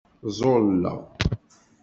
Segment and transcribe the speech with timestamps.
[0.35, 0.99] Ẓẓulleɣ.